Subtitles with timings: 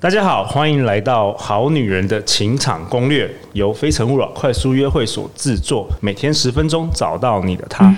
[0.00, 7.92] 大家好，欢迎来到《好女人的情场攻略》，由非诚勿扰快速约会所制作，每天十分钟，找到你的他。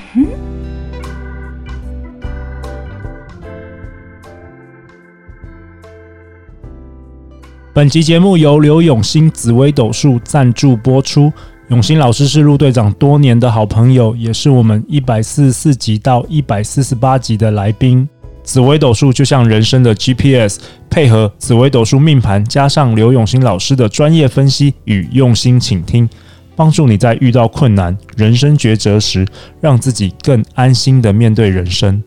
[7.75, 11.31] 本集节目由刘永新紫薇斗数赞助播出。
[11.69, 18.09] 永新老师是陆队长多年的好朋友，也是我们一百四十四集到一百四十八集的来宾。
[18.51, 20.59] 紫微斗数就像人生的 GPS，
[20.91, 26.11] 配合紫微斗数命盘，加上刘永新老师的专业分析与用心倾听，
[26.57, 29.25] 帮助你在遇到困难、人生抉择时，
[29.61, 32.03] 让自己更安心的面对人生。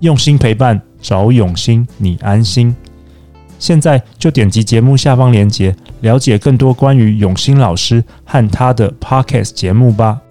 [0.00, 2.74] 用心陪伴，找永新，你安心。
[3.58, 10.22] 现在就点击节目下方链接，了解更多关于永新老师和他的 Podcast 节目吧。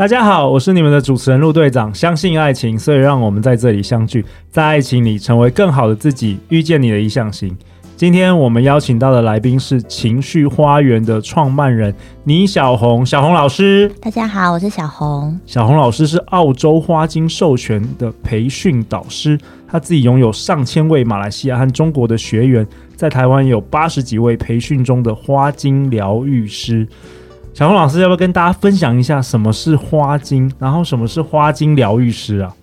[0.00, 1.94] 大家好，我是你们的主持人陆队长。
[1.94, 7.54] 相信爱情，所以让我们在这里相聚，在爱情里成为更好的自己，遇见你的理想型。
[7.98, 13.92] 今天我们邀请到的来宾是情绪花园的创办人倪小红，小红老师。
[14.00, 15.38] 大家好，我是小红。
[15.44, 26.88] 小红老师是澳洲花精授权的培训导师，他自己拥有上千位马来西亚和中国的学员，在台湾有八十几位培训中的花精疗愈师。
[27.52, 32.54] 小红老师要不要跟大家分享一下什么是花精，然后什么是花精疗愈师啊？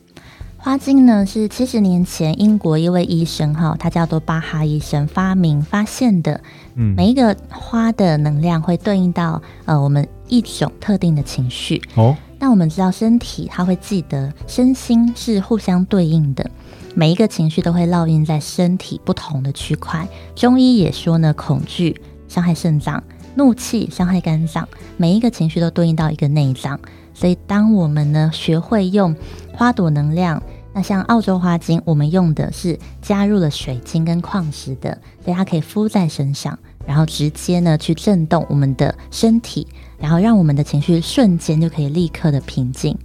[0.55, 6.41] 花精呢是七十年前英国一位医生哈，他叫做巴哈医生发明发现的。
[6.75, 12.15] 嗯，每一个花的能量会对应到呃我们一种特定的情绪哦。
[12.39, 16.49] 那我们知道身体它会记得，身心是互相对应的，
[16.95, 20.07] 每一个情绪都会烙印在身体不同的区块。
[20.33, 23.01] 中医也说呢，恐惧伤害肾脏。
[23.37, 26.79] 怒气伤害肝脏，每一个情绪都对应到一个内脏，
[27.13, 29.15] 所以当我们呢学会用
[29.53, 30.41] 花朵能量，
[30.73, 39.67] 那像澳洲花精，我们用的是加入了水晶跟矿石的，所以它可以敷在身上，然后直接呢去震动我们的身体，
[39.99, 42.97] 然后让我们的情绪瞬间就可以立刻的平静。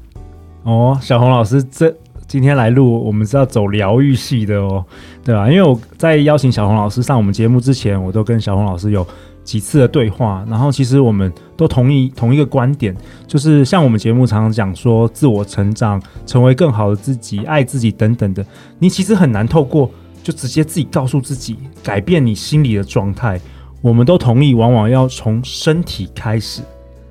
[0.62, 1.94] 哦，小红老师，这
[2.26, 4.82] 今天来录，我们是要走疗愈系的哦，
[5.22, 5.50] 对吧？
[5.50, 9.06] 因为我在邀请小红老师上我们节目之前，我都跟小红老师有。
[9.44, 18.44] 几次的对话，然后其实我们都同意同一个观点，就是像我们节目常常讲说自我成长、成为更好的自己、爱自己等等的，
[18.78, 19.90] 你其实很难透过
[20.22, 23.40] 就直接自己告诉自己改变你心里的状态。
[23.80, 26.62] 我们都同意，往往要从身体开始。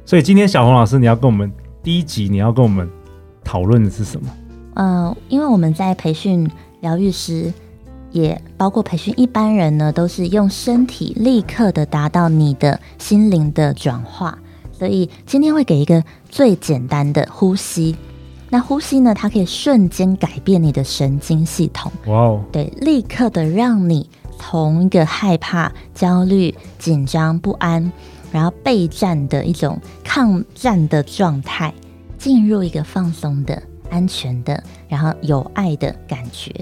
[0.06, 1.52] 所以今天小红老师，你要跟我们
[1.84, 2.90] 第一集，你要跟我们
[3.44, 4.28] 讨论的是什么？
[4.76, 6.50] 呃，因为我们在培训
[6.80, 7.54] 疗愈师。
[8.12, 14.38] 也包括培训一般人呢，都是用身体立刻的达到你的心灵的转化。
[14.72, 17.96] 所以今天会给一个最简单的呼吸。
[18.50, 21.92] 那呼吸呢，它可以瞬间改变你的神经系统。
[22.08, 22.44] 哇哦！
[22.52, 27.92] 对，立刻的让你从一个害怕、焦虑、紧张、不安，
[28.32, 31.74] 然后备战的一种抗战的状态，
[32.18, 36.54] 进入一个放松的、安全的，然后有爱的感觉。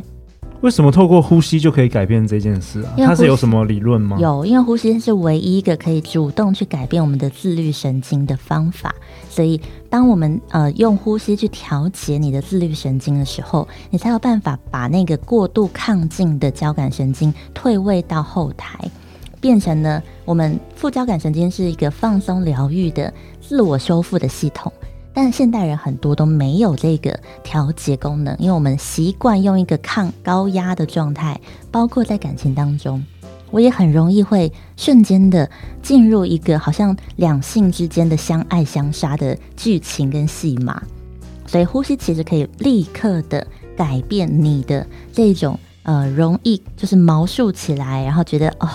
[0.61, 2.91] 为什么透过呼吸就可以改变这件事啊？
[2.97, 4.17] 它是有什么理论吗？
[4.19, 8.93] 有，因为呼吸是唯一一个可以主动去改变我们的自律神经的方法。
[9.29, 9.59] 所以，
[9.89, 18.77] 当我们呃用呼吸去调节你的自律神经的时候，你才有办法把那个过度亢进的交感神经退位到后台，
[19.39, 24.69] 变成了我们副交感神经是一个放松疗愈的自我修复的系统。
[25.21, 31.37] 但现代人很多都没有这个调节功能，因为我们习惯用一个抗高压的状态，
[31.69, 33.03] 包括在感情当中，
[33.51, 35.49] 我也很容易会瞬间的
[35.83, 40.81] 进入一个好像两性之间的相爱相杀的剧情跟戏码。
[41.45, 48.69] 所以呼吸其实可以立刻的改变你的这种呃容易就是毛竖起来，然后觉得哦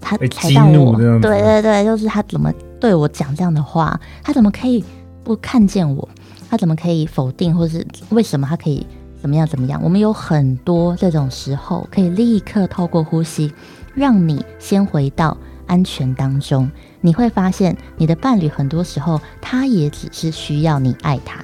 [0.00, 4.84] 他踩到我，对对对，就是他怎么对我讲这样的话，他怎么可以？
[5.28, 6.08] 不看见我，
[6.48, 8.86] 他怎么可以否定，或是为什么他可以
[9.20, 9.78] 怎么样怎么样？
[9.84, 13.52] 我们有很多这种时候，可以立刻透过呼吸，
[13.94, 15.36] 让你先回到
[15.66, 16.70] 安全当中。
[17.02, 21.42] 你会发现，你的伴侣很多时候，他也只是需要你爱他。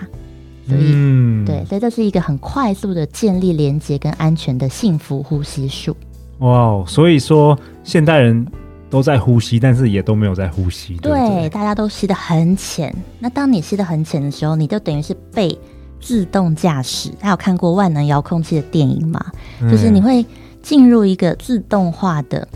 [0.67, 5.95] 所以，嗯、对，所以这是一个很快速的建立连接跟安全的幸福呼吸术。
[6.39, 8.47] 哇，所以说现代人。
[8.95, 10.95] 都在呼吸，但是也都没有在呼吸。
[10.99, 12.95] 对，对，对，大家都吸得很浅。
[13.19, 15.59] 那当你吸得很浅的时候，你就等于是被
[16.01, 17.11] 自动驾驶。
[17.21, 19.21] 还有看过万能遥控器的电影吗？
[19.61, 20.25] 嗯、就是你会
[20.63, 22.47] 进入一个自动化的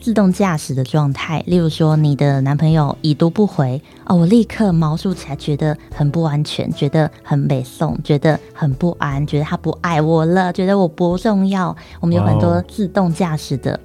[0.00, 11.76] 自动驾驶的状态，例如说你的男朋友已读不回哦，我立刻毛竖起来，觉得很不安全，觉得很北宋，觉得很不安，觉得他不爱我了，觉得我不重要。
[12.00, 13.78] 我们有很多自动驾驶的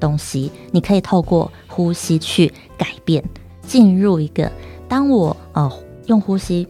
[0.00, 3.22] 东西，你可以透过呼吸去改变，
[3.62, 4.50] 进入一个。
[4.88, 5.70] 当我呃
[6.06, 6.66] 用呼吸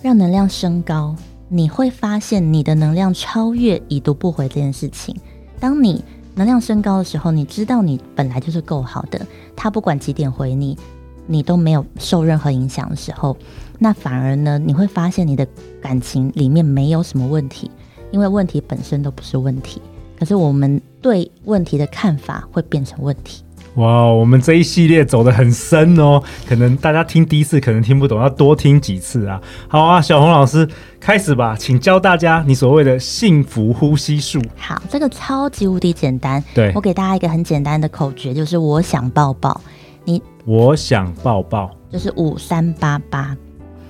[0.00, 1.14] 让能量升高，
[1.48, 5.14] 你会发现你的能量超越已读不回这件事情。
[5.58, 6.02] 当你
[6.34, 9.26] 能量升高的时候，你知道你本来就是够好的，
[9.56, 10.78] 他不管几点回你，
[11.26, 13.36] 你都没有受任何影响的时候，
[13.78, 15.44] 那反而呢，你会发现你的
[15.82, 17.68] 感情里面没有什么问题，
[18.12, 19.82] 因为问题本身都不是问题，
[20.16, 23.42] 可是我们对问题的看法会变成问题。
[23.74, 29.40] 哇，我们这一系列走得很深哦，可能大家听第一次可能听不懂，要多听几次啊。
[29.68, 30.68] 好啊，小红老师
[30.98, 34.42] 开始吧，请教大家你所谓的幸福呼吸术。
[34.56, 36.42] 好，这个超级无敌简单。
[36.54, 39.60] 对，我给大家一个很简单的口诀，就是我想抱抱
[40.04, 40.20] 你。
[40.44, 43.36] 我想抱抱，就是五三八八。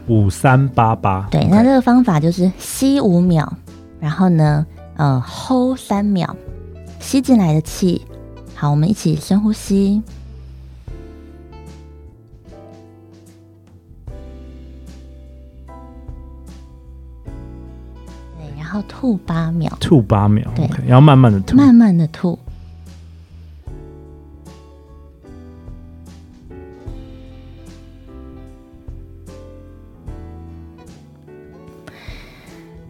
[0.09, 1.27] 五三八八。
[1.31, 3.51] 对那这个方法就是吸五秒，
[4.01, 4.67] 然后呢，
[4.97, 6.37] 呃，hold 三秒，
[7.09, 8.03] 吸进来的气。
[8.55, 10.03] 好，我们一起深呼吸。
[18.37, 19.75] 对，然后吐八秒。
[19.81, 20.47] 吐八秒。
[20.55, 21.57] 对，okay, 要慢慢的吐。
[21.57, 22.39] 慢慢的吐。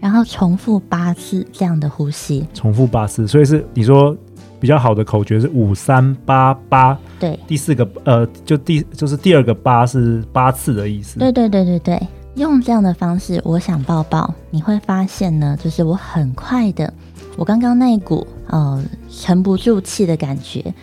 [0.00, 2.46] 然后重复八次这样的呼吸。
[2.54, 4.16] 重复八次，所以是你说。
[4.60, 11.16] 比较好的口诀是五三八八，对，第四个呃，就第就是第二个八是八次的意思。
[11.20, 12.02] 对对对对对，
[12.34, 16.92] 用这样的方式，我想抱抱，你会发现呢，就是我很快的，
[17.36, 20.74] 我刚刚那一股呃沉不住气的感觉，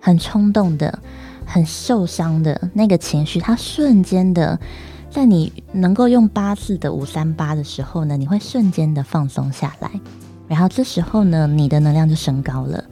[0.00, 0.98] 很冲动的，
[1.44, 4.58] 很受伤的那个情绪，它瞬间的，
[5.12, 9.90] 在你能够用八次的五三八的时候呢，你会瞬间的放松下来，
[10.48, 12.82] 然后这时候呢，你的能量就升高了。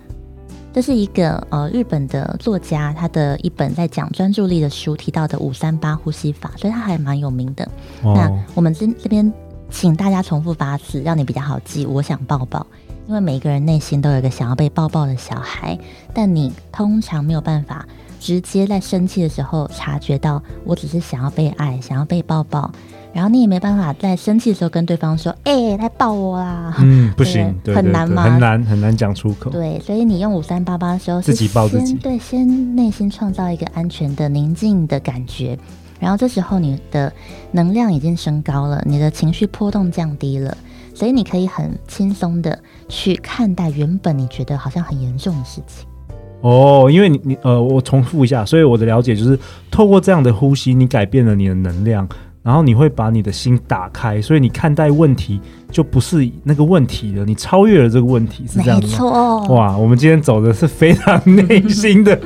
[0.70, 7.64] 这是一个呃日本的作家，他的一本在讲专注力的书提到的五三八呼吸法，所以他还蛮有名的。
[8.02, 9.32] 哦、那我们这这边
[9.70, 11.86] 请大家重复八次，让你比较好记。
[11.86, 12.64] 我想抱抱，
[13.08, 15.76] 因为每一个人内心都有一个想要被抱抱的小孩，
[16.12, 17.88] 但你通常没有办法
[18.20, 22.70] 直接在生气的时候察觉到，我只是想要被爱，想要被抱抱。
[23.12, 28.22] 然后你也没办法在生气的时候跟对方说：“哎、欸，来抱我啦！”嗯， 不行，对对对，很难吗？
[28.22, 29.50] 很难很难讲出口。
[29.50, 35.58] 对，所以你用五三八八的时候，自己抱自己，对，先内心创造一个安全的宁静的感觉，
[35.98, 37.12] 然后这时候你的
[37.50, 40.56] 能量已经升高了，你的情绪波动降低了，
[40.94, 42.56] 所以你可以很轻松的
[42.88, 45.84] 去看待原本你觉得好像很严重的事情。
[46.40, 49.38] 哦，因为你你呃，我重复一下，所以我的了解就是，
[49.70, 52.08] 透过这样的呼吸，你改变了你的能量。
[52.42, 55.38] 然后你会把你的心打开，所以你看待问题
[55.70, 58.92] 就不是那个问题了，你超越了这个问题，是这样子吗？
[58.92, 59.54] 没错。
[59.54, 62.18] 哇，我们今天走的是非常内心的，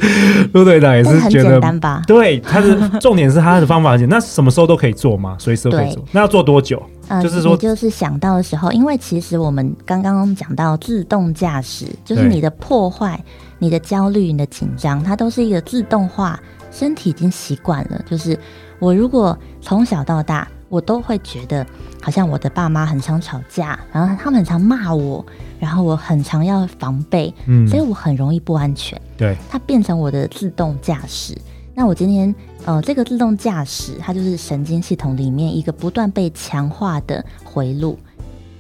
[0.53, 2.01] 陆队长也是觉得， 很简单吧？
[2.07, 5.35] 对，他的重点是他的方法很简单，那什么时候都可以做吗？
[5.41, 6.05] 随时都可以做。
[6.13, 6.81] 那要做多久？
[7.09, 13.21] 呃，就是说，你就是想到的时候，因为其实我们刚刚讲到自动驾驶，就是你的破坏、
[13.65, 16.39] 你的焦虑、你的紧张，它都是一个自动化，
[16.71, 18.39] 身体已经习惯了，就是。
[18.81, 21.65] 我如果从小到大，我都会觉得
[22.03, 25.25] 好像我的爸妈很常吵架，然后他们很常骂我，
[25.59, 29.01] 然后我很常要防备，嗯，所以我很容易不安全。
[29.17, 31.35] 对，它变成我的自动驾驶。
[31.73, 32.35] 那我今天
[32.67, 37.99] 呃，这个自动驾驶它就是神经系统里面一个不断被强化的回路。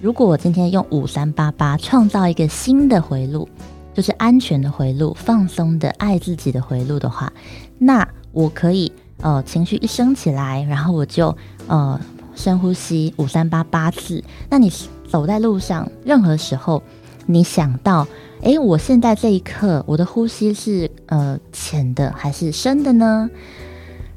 [0.01, 3.47] 如果我今天用五三八八创造一个新的回路，
[3.95, 7.33] 就是安全的回路、放松的爱自己的回路的话，
[7.79, 8.93] 那我可以。
[9.19, 11.35] 呃，情绪一升起来，然后我就
[11.69, 11.99] 呃
[12.35, 14.23] 深呼吸五三八八次。
[14.51, 14.71] 那你
[15.09, 16.83] 走在路上，任何时候
[17.25, 18.07] 你想到，
[18.43, 23.31] 诶，我现在这一刻我的呼吸是呃浅的还是深的呢？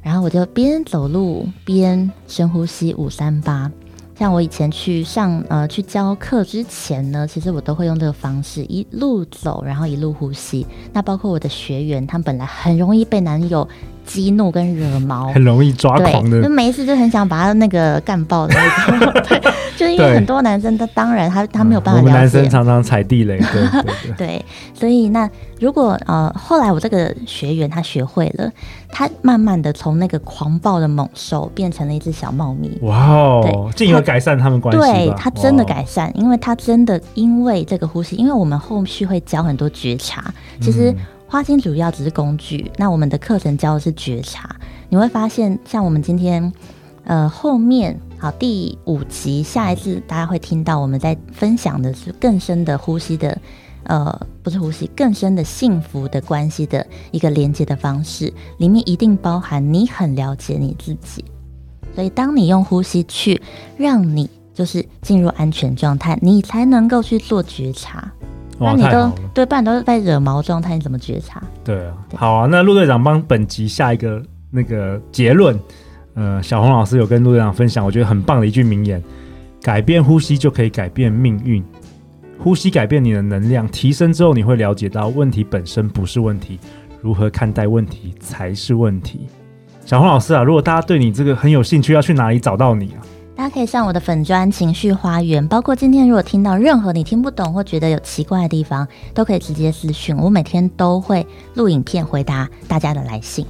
[0.02, 3.72] 然后我就边走路边深呼吸五三八。
[4.18, 10.66] 像我以前去上呃去教课之前呢，其实我都会用这个方式一路走，然后一路呼吸。
[10.92, 13.68] 那包括我的学员，他们本来很容易被男友
[14.06, 19.52] 激怒跟惹毛，很容易抓狂的，就每一次就很想把他那个干爆的那种。
[19.98, 22.10] 因为很多男生，他当然他他没有办法了解。
[22.10, 24.46] 我们男生常常踩地雷，对对对， 对。
[24.74, 28.52] 所以那如果呃后来我这个学员他学会了，
[28.90, 32.78] 他慢慢的从那个狂暴的猛兽变成了一只小猫咪。
[32.82, 33.42] 哇哦，
[33.76, 34.80] 对，进而改善他们关系。
[34.80, 40.94] 对，他真的改善，因为他真的因为这个呼吸，因为我们后续会教很多觉察，其实。
[41.30, 42.72] 花精主要只是工具。
[42.78, 44.50] 那我们的课程教的是觉察，
[44.88, 46.54] 你会发现，像我们今天，
[47.04, 53.40] 呃，后面好第五集，下一次大家会听到我们在分享的是更深的呼吸的，
[53.84, 61.24] 呃，不是呼吸，更深的幸福的关系的一个连接的方式，里面一定包含你很了解你自己。
[61.94, 63.40] 所以，当你用呼吸去
[63.78, 68.12] 让你就是进入安全状态，你才能够去做觉察。
[68.60, 71.44] 那你都对，不然都在惹毛状态，你怎么觉察？
[71.64, 72.48] 对啊，好啊。
[72.48, 74.20] 那陆队长帮本集下一个
[74.50, 75.56] 那个结论。
[76.18, 79.02] 呃，小红老师有跟陆队长分享，我觉得很棒的一句名言：
[79.62, 81.64] 改变呼吸就可以改变命运。
[82.40, 86.60] 呼吸改变你的能量，提升之后，你会了解到问题本身不是问题，
[87.02, 89.28] 如何看待问题才是问题。
[89.86, 93.00] 小红老师啊，如果大家对你这个很有兴趣，要去哪里找到你啊？
[93.36, 100.32] 大家可以上我的粉专情绪花园，包括今天如果听到任何你听不懂或觉得有奇怪的地方，都可以直接私讯我。
[100.32, 103.46] 每天都会录影片回答大家的来信。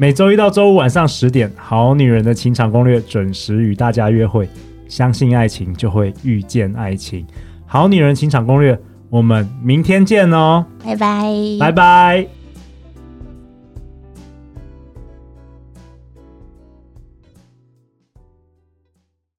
[0.00, 4.48] 每周一到周五晚上十点，《好女人的情场攻略》准时与大家约会。
[4.88, 7.26] 相信爱情，就会遇见爱情。
[7.66, 8.80] 好女人情场攻略，
[9.10, 10.64] 我们明天见哦！
[10.82, 11.28] 拜拜，
[11.60, 12.39] 拜拜。